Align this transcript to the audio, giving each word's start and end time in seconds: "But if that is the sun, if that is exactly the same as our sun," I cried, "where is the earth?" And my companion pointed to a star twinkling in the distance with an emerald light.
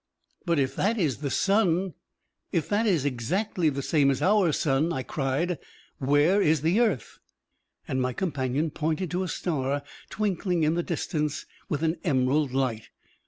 "But 0.47 0.57
if 0.57 0.75
that 0.77 0.97
is 0.97 1.17
the 1.19 1.29
sun, 1.29 1.93
if 2.51 2.67
that 2.69 2.87
is 2.87 3.05
exactly 3.05 3.69
the 3.69 3.83
same 3.83 4.09
as 4.09 4.19
our 4.19 4.51
sun," 4.51 4.91
I 4.91 5.03
cried, 5.03 5.59
"where 5.99 6.41
is 6.41 6.61
the 6.61 6.79
earth?" 6.79 7.19
And 7.87 8.01
my 8.01 8.11
companion 8.11 8.71
pointed 8.71 9.11
to 9.11 9.21
a 9.21 9.27
star 9.27 9.83
twinkling 10.09 10.63
in 10.63 10.73
the 10.73 10.81
distance 10.81 11.45
with 11.69 11.83
an 11.83 11.97
emerald 12.03 12.51
light. 12.51 12.89